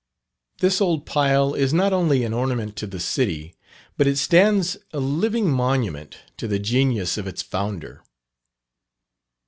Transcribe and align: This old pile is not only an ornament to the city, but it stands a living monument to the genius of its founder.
This 0.61 0.81
old 0.81 1.05
pile 1.05 1.53
is 1.53 1.75
not 1.75 1.93
only 1.93 2.23
an 2.23 2.33
ornament 2.33 2.75
to 2.77 2.87
the 2.87 2.99
city, 2.99 3.53
but 3.97 4.07
it 4.07 4.17
stands 4.17 4.75
a 4.91 4.99
living 4.99 5.47
monument 5.51 6.17
to 6.37 6.47
the 6.47 6.57
genius 6.57 7.19
of 7.19 7.27
its 7.27 7.43
founder. 7.43 8.03